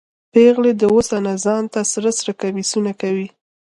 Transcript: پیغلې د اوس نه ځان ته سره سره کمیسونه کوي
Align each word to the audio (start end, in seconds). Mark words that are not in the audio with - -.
پیغلې 0.33 0.71
د 0.77 0.81
اوس 0.93 1.07
نه 1.25 1.33
ځان 1.45 1.63
ته 1.73 1.79
سره 1.93 2.09
سره 2.19 2.31
کمیسونه 2.41 2.91
کوي 3.01 3.27